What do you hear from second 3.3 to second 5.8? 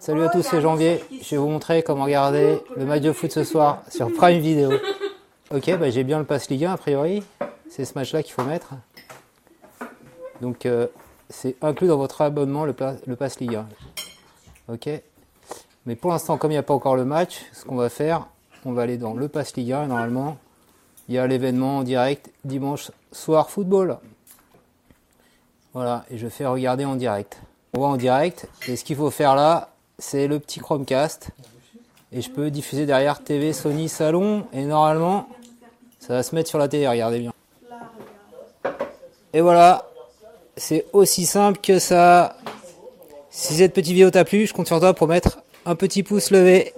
ce soir sur Prime Video. Ok,